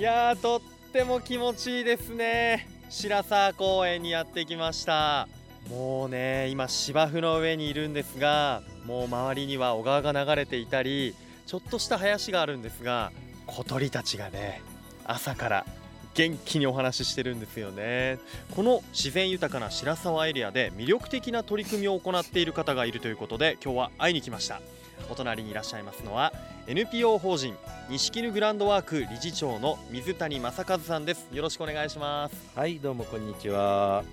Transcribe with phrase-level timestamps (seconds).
[0.00, 0.60] いやーとっ
[0.94, 2.66] ても気持ちいいですね。
[2.88, 5.28] 白沢公園にやってきました。
[5.68, 13.12] もうね今芝生の上にいるんですがもう周りには小川が流れていたりちょっとした林があるんですが
[13.46, 14.62] 小鳥たちがね
[15.04, 15.66] 朝から
[16.14, 18.18] 元気にお話ししてるんですよね。
[18.56, 24.62] この自然豊かな白沢エリアで魅力的な取り組みを行っている方がいるということで今日は会いに来ました。
[25.10, 26.32] お隣にいらっしゃいますのは
[26.66, 27.56] NPO 法人
[27.88, 31.26] 錦犬グランドワーク理事長の水谷正和さんです。
[31.32, 32.34] よろしくお願いします。
[32.54, 34.04] はいどうもこんにちは。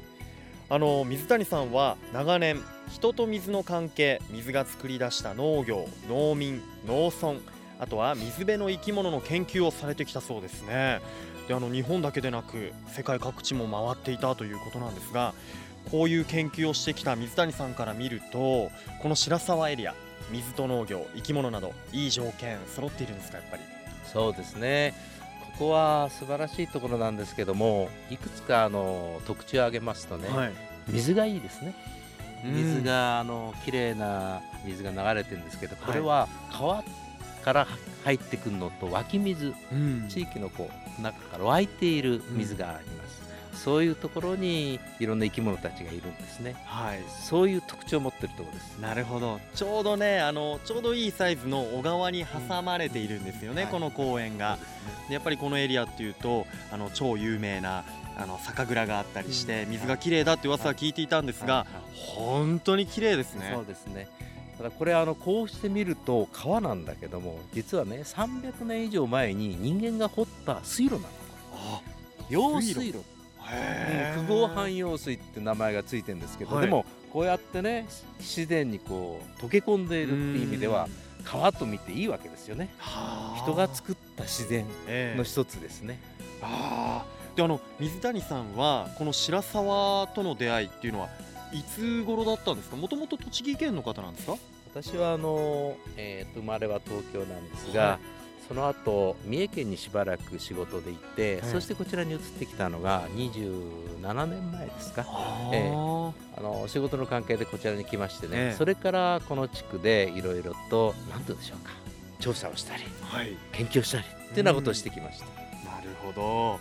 [0.69, 7.39] あの水谷さんは長年人と水の関係水が作り出した農業農民農村
[7.79, 10.99] あとは水辺の生き物の研究をされてきたそうですね。
[11.47, 15.33] であの日本だけでなく世界各地も回っていたということなんですが
[15.91, 18.69] こういう研究をしてきた水谷さんから見ると
[19.01, 19.95] この白沢エリア
[20.31, 23.63] 水と農業生き物などいい条件揃っているんですかやっぱり。
[24.05, 24.93] そうですね。
[25.57, 30.53] ここは素晴らしいところなんですけどもいくつかあの特徴を挙げますとね、はい、
[30.87, 31.73] 水がいいですね。
[32.43, 36.83] 水があの綺麗な水が流れてるんですけどこれは川
[37.43, 37.67] から
[38.03, 43.26] 入ってくるのと湧き水、うん、地域のこう中から湧いている水があります、うん、
[43.57, 48.79] そういうところにいろんな生き物たちがいるんですね、はい、そういう特徴を持ってるところです。
[48.79, 49.39] なるほど。
[49.55, 54.57] ちょうどねあのちょうどいいサイズの小川に挟まれているんですよね、うん、この公園が、
[55.07, 57.83] でやっぱりこのエリアっていうとあの超有名な
[58.17, 63.51] あの酒蔵があったりして水が綺麗だって噂は聞いていたんですが本当に綺麗ですね。
[63.53, 64.07] そうですね。
[64.57, 71.17] ただこれあのこうして見ると川なんだけども実はね300年以上前に人間が掘った水路なんです
[72.29, 73.03] 用水路
[74.27, 77.87] 不合汎用水って名前がついてるんですけど、はい、でもこうやってね
[78.19, 80.87] 自然にこう溶け込んでいるっていう意味では
[81.23, 82.69] 川と見ていいわけですよね。
[83.43, 84.65] 人が作った自然
[85.17, 91.09] の一つですね、えー、あであの水谷さんはこの白沢との出会いっていうのは
[91.53, 92.75] いつ頃だったんですか？
[92.75, 94.35] もともと栃木県の方なんですか？
[94.73, 97.99] 私はあの、えー、と生まれは東京なんですが、はい、
[98.47, 105.05] その後三重県にしばらく仕事で行って、はい、そしてこちらに移ってきたのが27年前ですか、
[105.53, 111.71] えー、あの仕事の関係でこちらに来ましてね、えー、それからこの地区でいろいろと何て言うんでしょうか。
[112.19, 115.25] 調査をしたり、はい、研究をしたりっていうようなことをしてきました。
[115.69, 116.59] なるほど。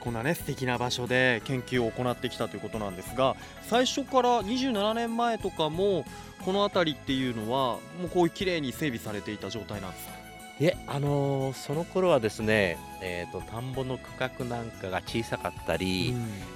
[0.00, 6.04] こんなね素敵な場所で研究を行ってきたということなんですが最初から27年前とかも
[6.44, 10.12] この辺りっていうのはもうこういう綺麗に整備されていた状態なんですか？
[10.60, 16.14] いえ、あのー、その頃はですね、えーと、田んぼの区画なんかが小さかったり、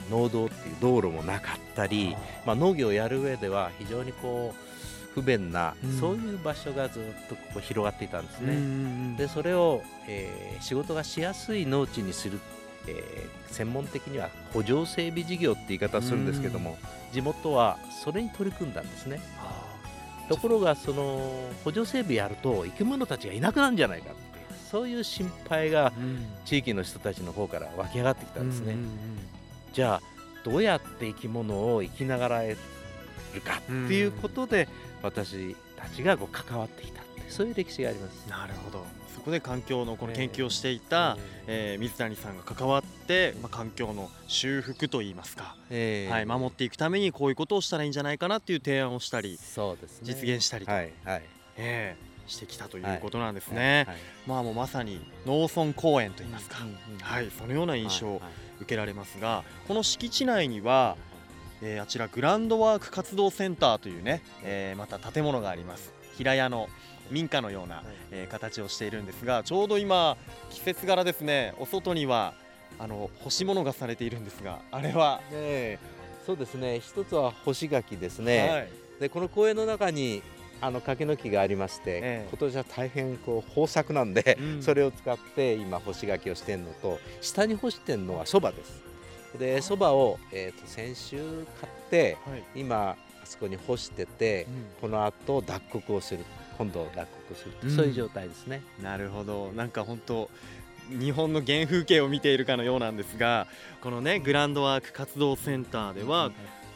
[0.08, 2.16] うん、農道っていう道路もなかったり
[2.46, 8.54] まあ、農業をやる上では非常にこう不便な、うん、そういう場所がずっとここ広がっていたんですね。
[8.54, 8.66] うんうんう
[9.14, 12.38] ん、でそれを、えー、仕事がしやすい農地にする
[12.86, 16.78] えー、専門的には補助整備事業って言い方をするんですけども、
[17.12, 19.20] 地元はそれに取り組んだんですね。
[20.28, 24.18] ところがその補助整備やると生き物たちがいなくなるんじゃないかって
[24.70, 25.92] そういう心配が
[26.44, 28.76] 地域の人たちの方から湧き上がってきたんですね。
[29.72, 30.02] じゃあ
[30.44, 32.56] どうやって生き物を生きながらえ
[33.34, 34.68] るかっていうことで
[35.02, 38.28] 私たちがこう関わってきたそういう歴史があります。
[38.28, 38.84] なるほど。
[39.14, 41.16] そこで環境のこの研究をしていた、
[41.46, 51.22] えー、えー、水谷さんが関わって、まあ、環境の修復といいますか、えー、はい、守っていくためにこういうことをしたらいいんじゃないかなっていう提案をしたりそうです、ね、実現したりと、はいはい。
[51.56, 53.58] えー、してきたということなんですね。
[53.58, 53.96] はいはい、
[54.26, 58.22] まあもうまさに農村公園といいますか、うんうん、はい、そのような印象を
[58.60, 60.96] 受けられますが、この敷地内には
[61.60, 65.92] えー、あちらグランドワーク活動センターというね、えー、また建物があります。
[66.16, 66.68] 平屋の
[67.10, 70.16] 民家のような、えー、形をしているんですがちょうど今
[70.50, 71.54] 季節柄ですね。
[71.58, 72.34] お外には
[72.78, 75.78] あの干し物がされているんですがあれは、ね、
[76.26, 76.80] そうですね。
[76.80, 78.68] 一つは干し柿ですね、はい、
[79.00, 80.22] でこの公園の中に
[80.60, 88.82] あの柿の木がありまして、ええ、今年は大変こう豊作なんで、うん、それを使って今干し柿をしてるのと下に干してるのはそばです。
[89.38, 91.18] でそばを、えーと、先週
[91.60, 96.24] 買って、はい、今あそこに干してて、うん、この後脱穀をする
[96.58, 98.62] 今度脱穀する、うん、そういう状態ですね。
[98.82, 99.52] なるほど。
[99.52, 100.28] なんか本当
[100.90, 103.46] 日本の原風景を見ているかのようなんですが
[103.82, 106.30] このねグランドワーク活動センターでは、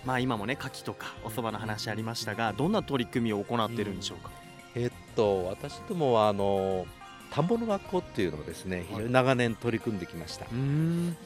[0.05, 4.31] まあ今もね牡蠣とかお蕎麦の話ありましたがどんな取り組みを行っているんでしょうか、
[4.77, 6.87] うん、えっと私どもはあの
[7.31, 10.45] 田んぼの学校っていうのをですね非常に長年取り組んできました、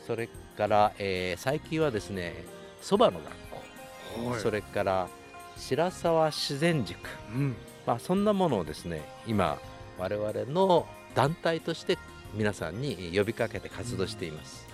[0.07, 2.45] それから、えー、最近はですね
[2.81, 3.19] そばの
[4.15, 5.09] 学校、それから
[5.57, 7.01] 白沢自然塾、
[7.35, 7.57] うん
[7.87, 9.59] まあ、そんなものをですね今
[9.99, 11.99] 我々の団体として
[12.35, 14.67] 皆さんに呼びかけて活動しています。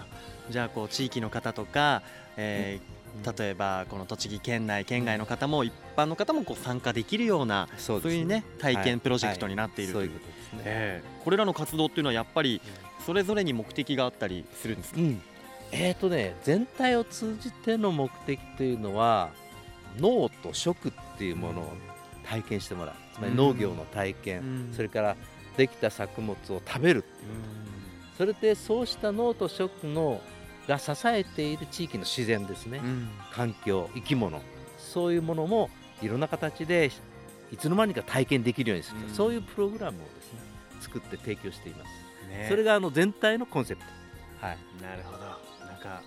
[0.46, 2.02] うん、じゃあこう地域の方とか、
[2.36, 12.60] えー、例えばこの栃木県内県外の方も一般の方もこう参加できるようなそう、ね,、いうね体験プロジェクトになっている、はいはい、ということですね、えー、これらの活動っていうのはやっぱり
[13.06, 15.22] それぞれに目的があったりするんですか、うん、
[15.70, 19.30] えーとね、全体を通じての目的というのは
[19.98, 21.72] 脳と食っていうものを
[22.32, 22.94] 体験してもらう。
[23.14, 25.16] つまり農業の体験、うん、それから
[25.58, 27.28] できた作物を食べるっていう。
[27.28, 27.34] こ
[28.12, 30.20] と、それでそうした脳と食の
[30.66, 34.40] が支えている地域の自然ですね、うん、環境生き物。
[34.78, 35.68] そういうものも
[36.00, 36.90] いろんな形で
[37.52, 40.40] いつの間にか体験できるようにする、うん、そういうプログラムをですね
[40.80, 43.86] 作って提供しています、ね、それがあの全体のコンセプト。
[44.46, 44.58] はい。
[44.82, 45.18] なるほど。
[45.66, 46.02] なんか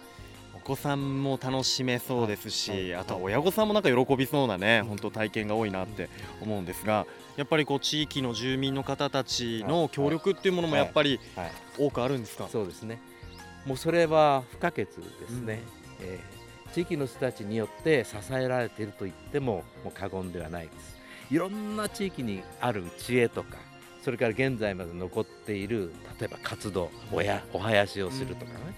[0.56, 6.10] お子さんも楽しめそうですし、あとは親御さんもなんか喜びそうなね、本当体験が多いなって
[6.42, 7.06] 思うんですが、
[7.36, 11.20] やっぱりこう地域の住民の方たちの協力っていうものもやっぱり
[11.78, 12.48] 多くあるんですか？
[12.50, 13.00] そうですね。
[13.66, 14.94] もうそれは不可欠で
[15.28, 15.62] すね、
[16.00, 20.96] うん、えー、地域の人たちによって支えられていると言ってももう過言ではないです。
[21.32, 23.58] いろんな地域にある知恵とか
[24.04, 28.74] それから現在まで残っている例えば活動おやお囃子をするとかね、うん、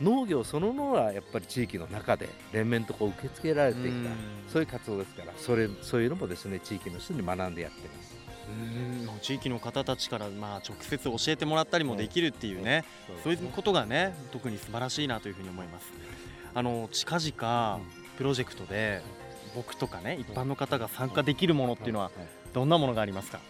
[0.00, 4.16] 農業そのものはやっぱり地域の中で連綿とこう受け付けられてきた、うん、
[4.48, 8.16] そういう活動ですからそれそういうのもですね地域の人に学んでやってます。
[8.48, 8.52] う
[9.16, 9.20] ん。
[9.20, 12.84] 地域の方たちからまあ直接教えてもらったりもできるっていうね、
[13.22, 15.86] そういうことがね特に素晴らしいなというふうに思います。
[16.54, 17.80] あの近々
[18.16, 19.02] プロジェクトで
[19.54, 22.10] 僕とかね一般の方が参加できるものっていうのは
[22.54, 23.40] どんなものがありますか？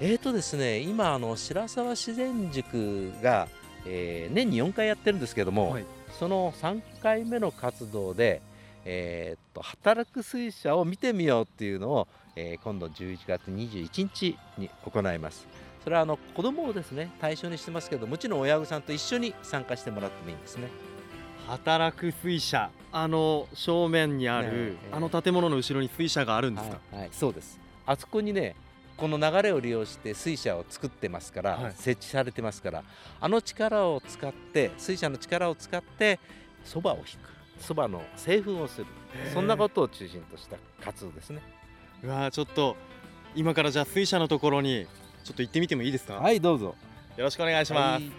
[0.00, 3.48] えーとですね今あの白沢自然塾が、
[3.86, 5.84] えー、年に4回やってるんですけども、はい、
[6.18, 8.42] その3回目の活動で、
[8.84, 15.46] えー、っと働く水車を見てみようっていうのをえー、今度11月21日に行います。
[15.82, 20.68] それはあの子供をですね対象にしてますけどもちろん親御さんと一緒に参加してもらってもいいんですね。
[21.48, 22.70] 働く水車。
[22.92, 24.52] あの正面にある、ね
[24.90, 24.92] え。
[24.92, 27.58] ー、あの建物の後ろに水車があるんですか、はい、はい、そうです。
[27.86, 28.56] あそこにね
[28.96, 32.84] この流れを利用して水車を作ってますから、はい、設置されてますから
[33.20, 36.18] あの力を使って水車の力を使って
[36.64, 37.36] そばを引く。
[37.58, 38.86] そばの製粉をする。
[39.32, 41.40] そんなことを中心とした活動ですね。
[42.02, 42.76] うわちょっと
[43.34, 44.86] 今からじゃあ水車のところに
[45.24, 46.16] ちょっと行ってみてもいいですか？
[46.16, 46.74] はいどうぞ。
[47.16, 48.12] よろしくお願いします、はい、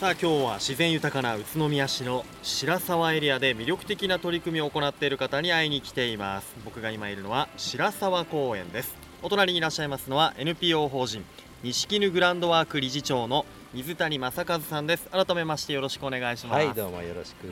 [0.00, 6.54] さあ今日は自然豊かな宇都宮市の白沢エリアで魅力的な取り組みを行っている方に会いに来ています。
[6.64, 8.94] 僕が今いるのは白沢公園です。
[9.22, 11.22] お隣にいらっしゃいますのは NPO 法人
[11.62, 13.44] 錦犬グランドワーク理事長の
[13.74, 15.06] 水谷正和さんです。
[15.10, 16.64] 改めましてよろしくお願いします。
[16.64, 17.46] はいどうもよろしく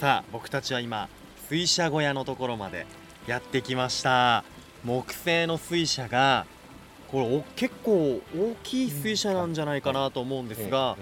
[0.00, 1.08] さあ僕たちは今
[1.48, 2.88] 水車小屋のところまで
[3.28, 4.42] やってきました。
[4.82, 6.44] 木製の水車が
[7.06, 10.96] これ結構大きい水車なんじゃないかなと思うんですが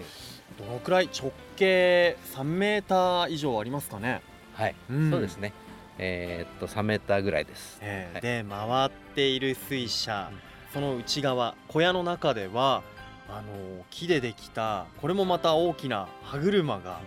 [0.59, 4.23] どのくらい直径3メーター以上ありますかね？
[4.55, 5.53] はい、うん、そうですね。
[5.99, 10.31] えー、っと3メーターぐらいです、えーはい、で回っている水車、
[10.73, 12.83] その内側小屋の中では
[13.29, 17.01] あの木でできたこれもまた大きな歯車が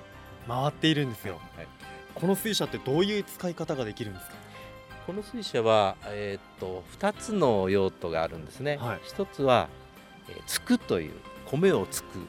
[0.48, 1.68] 回っているんですよ、はい。
[2.16, 4.34] この水車ってどういう使い方ができるんですか？
[5.06, 9.68] この水車は、えー、っと2つの用途があるんですね、はい、1つは、
[10.28, 11.14] えー、つくという
[11.52, 12.20] 米をつく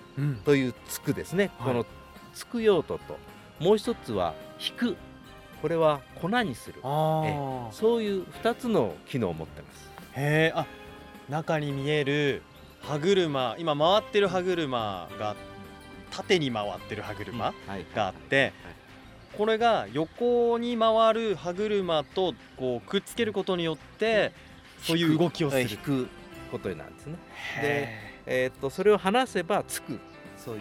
[0.44, 1.86] というつくですね、うん、この
[2.34, 3.18] つく用途と
[3.60, 4.96] もう1つは引く。
[5.60, 6.76] これは粉にする。
[6.78, 9.90] えー、そういう2つの機能を持ってます。
[10.16, 10.66] へえあ
[11.28, 12.42] 中に見える
[12.80, 13.56] 歯車。
[13.58, 15.36] 今回ってる歯車が
[16.10, 17.52] 縦に回ってる歯車
[17.94, 18.54] があって、
[19.36, 24.32] これが横に回る歯車とこうくっつけることによって
[24.82, 25.68] そういう動きをする。
[25.70, 26.08] 引く
[26.50, 27.16] ことなんですね。
[27.60, 29.98] で、えー、っとそれを離せばつく。
[30.36, 30.60] そういう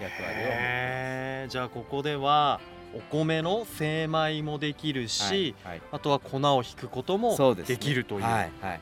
[0.00, 1.48] 役割を。
[1.48, 2.60] じゃあここでは
[2.94, 8.20] お米の精米もできるし、はいはい、あとは粉を引くこともできるという。
[8.20, 8.52] うねはい。
[8.60, 8.80] はい、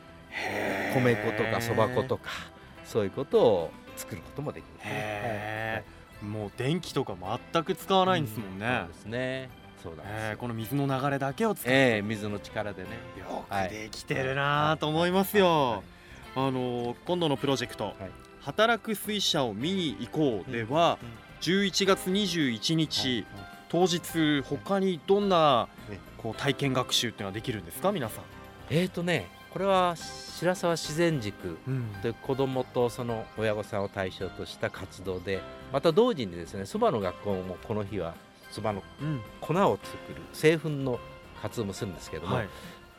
[0.93, 2.29] 米粉とかそば粉とか
[2.83, 5.83] そういうことを作ることもできる、ね、
[6.21, 7.15] もう電気とか
[7.53, 8.65] 全く使わないんですもんね。
[8.65, 9.49] うん、そうですね。
[9.81, 12.89] そうだ、えー、この水の流れだけを使って、えー、水の力でね。
[13.17, 15.71] よくできてるなと思いますよ。
[15.71, 15.96] はい
[16.39, 17.95] あのー、今度のプロジェクト、はい、
[18.41, 23.25] 働く水車を見に行こうでは、うんうん、11月21日、
[23.69, 25.67] 当日他にどんな
[26.19, 27.91] こう体験学習っていうのはできるんですか？
[27.91, 28.23] 皆さん。
[28.69, 31.57] えっ、ー、とねこれは白沢自然塾
[32.03, 35.41] という子どもとその親御さんを対象とした活動で
[35.73, 38.13] また同時にですねそばの学校もこの日は
[38.51, 38.83] そばの
[39.41, 40.99] 粉を作る製粉の
[41.41, 42.49] 活動もするんですけども、はい、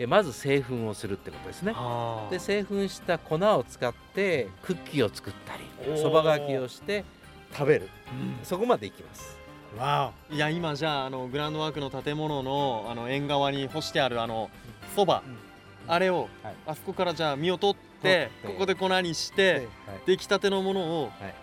[0.06, 1.74] まず製粉をするってことですね。
[2.30, 7.04] で製粉した粉を使ってクッキーを作ったりそばがきをして
[7.52, 7.88] 食べる、
[8.40, 9.36] うん、そこまでいきます。
[9.76, 14.50] わいや今じゃああのグランドワークの建物のあの縁側に干してあるあの
[14.96, 15.22] そば、
[15.86, 21.34] うん、あれを、はい、あそこからじゃあ身を取ってここで粉にして、はい、出来たてのものを、はい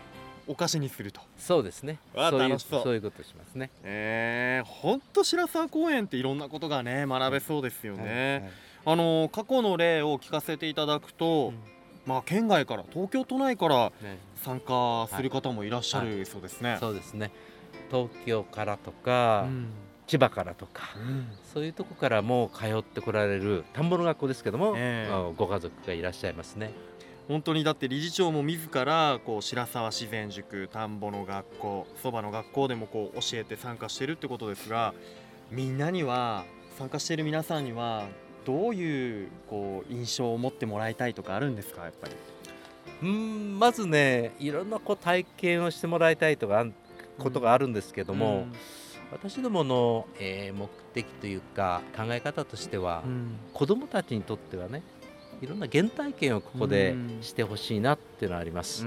[0.47, 1.21] お菓子にすると。
[1.37, 1.99] そうですね。
[2.13, 2.93] そういうそう。
[2.93, 3.69] いうことしますね。
[3.83, 8.51] えー、ほんと白沢公園っていろんなことがね学べそうですよね、はいはい、
[8.85, 11.55] あの過去の例を聞かせていただくと、うん、
[12.05, 13.91] まあ県外から東京都内から
[14.43, 17.31] 参加する方もいらっしゃるそうですね、はい、そうですね。
[17.89, 19.67] 東京からとか、うん、
[20.07, 26.71] 千葉からとか、うん、そういうとこからも通ってこられる田んぼの学校ですけども、えー、ご家族がいらっしゃいますね
[27.27, 34.94] 本当にだって理事長も自らこう白沢自然塾田んぼの学校そばの学校でもこう教えて参加してるってことですが
[35.50, 36.46] みんなには
[36.77, 38.08] 参加している皆さんには
[38.46, 42.13] どういうこう印象を持ってもらいたいとかあるんですかやっぱり？
[43.01, 46.65] うんまずねいろんなこう体験をしてもらいたいとか
[47.17, 48.53] ことがあるんですけども、うん、
[49.12, 54.84] 私どもの、えー、目的というか考え方としては、うん、子どもたちにとってはね
[55.41, 58.85] いろんな原体験をここでしてほしいなっていうのはあります。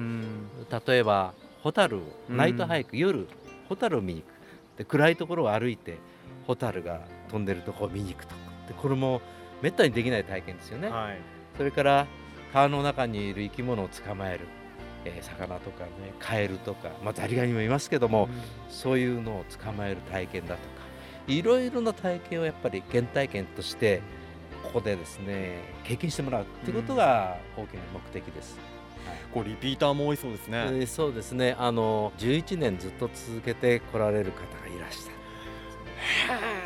[0.87, 3.27] 例えばホタルナイトハイク、夜
[3.69, 4.39] ホタルを見に行く。
[4.79, 5.99] で暗いところを歩いて
[6.47, 8.35] ホタルが飛んでるとこを見に行くと
[8.69, 9.21] でこれも
[9.61, 10.89] めったにできない体験ですよね。
[10.89, 11.19] はい、
[11.57, 12.07] それから
[12.53, 14.47] 川の中にいる生き物を捕まえる、
[15.05, 15.91] えー、魚とかね
[16.21, 18.31] カエルとか、まあ、ザリガニもいますけども、うん、
[18.73, 20.79] そういうのを捕まえる体験だとか。
[21.27, 24.01] いろいろな体験をやっぱり原体験として
[24.69, 28.59] ここでですね経験してもらうということが大きな目的です。
[29.07, 30.59] はい、こうリピーターも多いそうですね。
[30.59, 31.57] えー、そうですね。
[31.59, 35.19] あの11年ずっと続けて来られる方がいらした。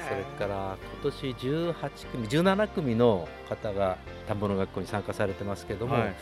[0.08, 3.96] それから今年18組17組の方が
[4.28, 6.14] 田んぼの学校に参加されてますけども、はい、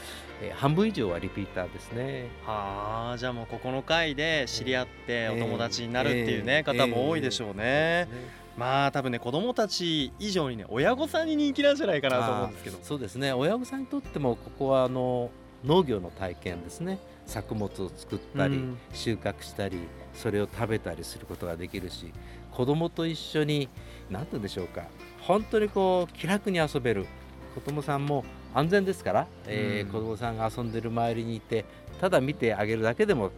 [0.42, 7.54] えー、半分以上はリピーターですねはあじゃあもうここの回で知り合ってお友達になるっていうね、えー、方も多いでしょうね。
[7.58, 12.78] えーまあ多分ね子供たち以上にね親御さんに人気なんじゃないかなと思うんですけど。
[12.82, 13.32] そうですね。
[13.32, 15.30] 親御さんにとってもここはあの
[15.64, 16.98] 農業の体験ですね。
[17.26, 18.60] 作物を作ったり、
[18.92, 19.78] 収穫したり
[20.14, 22.12] それを食べたりすることができるし
[22.50, 23.68] 子供と一緒に
[24.10, 24.82] 何て言うんでしょうか。
[25.20, 27.06] 本当にこう気楽に遊べる。
[27.54, 31.64] 子供さんも安全ですから、えー、子供さんが遊んでる周りにいて
[32.00, 33.32] ただ見てあげるだけでも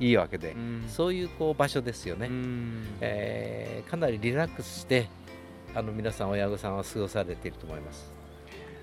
[0.00, 5.08] いいわけで、うん、そういうこう場所ですよね、うん、えー、かなりリラックスして
[5.74, 8.10] あの皆さん親御さんは過ごされていると思います。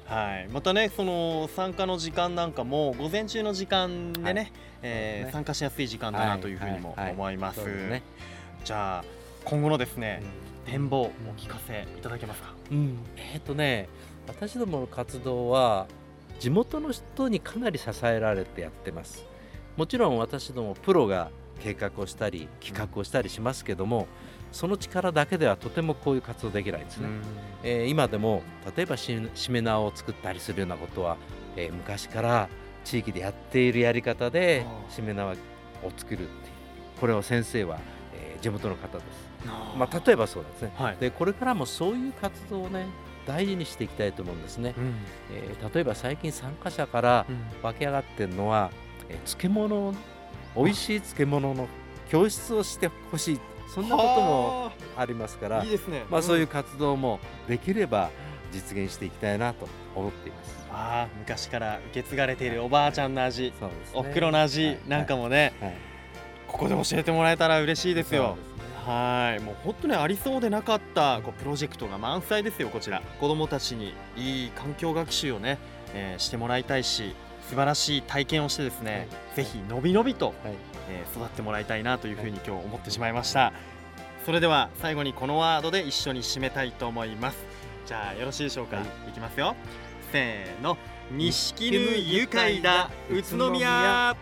[0.05, 4.51] はい、またねその参加の時間なんかも午前中の時間でね、はい、
[4.83, 7.65] えーね、参加しやすい時間だなというふうにも思います。
[7.65, 8.03] ね、
[8.63, 9.03] じゃあ
[9.43, 10.23] 今後のですね、
[10.65, 12.53] うん、展望お聞かせいただけますか？
[12.71, 13.89] うん、えっ、ー、とね
[14.27, 15.87] 私どもの活動は
[16.39, 19.25] 地元の人にかなり支えられてやってます。
[19.77, 21.29] もちろん私どもプロが
[21.61, 24.07] 計画をしたり企画をしたりしますけども
[24.51, 27.07] その力だけではとてもこういう活動できないんですね、
[27.63, 28.41] えー、今でも
[28.75, 29.13] 例えばし
[29.49, 31.17] め縄を作ったりするようなことは、
[31.55, 32.49] えー、昔から
[32.83, 35.35] 地域でやっているやり方でしめ縄を
[35.95, 36.27] 作るっていう
[36.99, 37.79] これを先生は、
[38.13, 39.27] えー、地元の方です。
[39.77, 42.87] まあ、例えばそうですね、はい、でこれからもそういう活動をね
[43.27, 44.95] 大事にしていきたいと思うんですね、うん、
[45.31, 47.25] えー、例えば最近参加者から
[47.61, 48.71] 湧き上がってるのは、
[49.09, 49.93] え漬物
[50.55, 51.67] 美味しい漬物の
[52.09, 53.39] 教室をしてほしい。
[53.73, 55.63] そんなこともありますから。
[55.63, 58.09] いいですね、まあ、そういう活動もできれば
[58.51, 60.67] 実現していきたいなと思っています。
[60.71, 65.69] あ昔から受け継がれているおばあちゃんの味、はい、おふくろの味なんかもね、はい。
[65.69, 65.77] はい、
[66.47, 68.37] ここで教えてもらえたら嬉しいですよ。
[68.85, 73.01] はいもう本当にありそうでなかったこうプロジェクトが満載ですよこちら。
[73.19, 75.57] 子どもたちにいい環境学習をね、
[75.93, 77.13] えー、してもらいたいし
[77.49, 80.35] 素晴らしい体験をしてですね、はい、ぜひのびのびと、はい、
[80.89, 83.53] えー、育ってもらいたいなというふうに今日思ってしまいました、
[84.25, 87.37] それでは最後にこのワードで一緒に締めたいと思います。
[87.85, 89.55] じゃあよろしいでしょうか、はい、いきますよ。
[90.11, 90.77] せーの。
[91.09, 94.17] 錦犬愉快だ宇都宮、は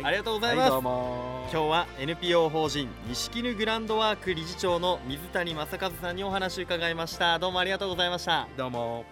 [0.00, 7.40] い、ありがとうございます、はい、今日は NPO 法人錦犬グランドワーク理事長の水谷正和さんにお話を伺いました。
[7.40, 8.46] どうもありがとうございました。
[8.56, 9.04] どうも